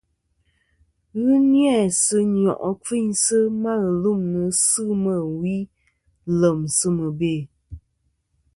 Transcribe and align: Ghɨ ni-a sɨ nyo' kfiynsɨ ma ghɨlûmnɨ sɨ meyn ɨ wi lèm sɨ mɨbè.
Ghɨ 1.21 1.33
ni-a 1.51 1.77
sɨ 2.03 2.17
nyo' 2.41 2.55
kfiynsɨ 2.83 3.37
ma 3.63 3.71
ghɨlûmnɨ 3.83 4.41
sɨ 4.67 4.83
meyn 5.03 5.21
ɨ 5.29 5.31
wi 5.39 5.55
lèm 6.39 6.59
sɨ 6.77 6.87
mɨbè. 6.97 7.33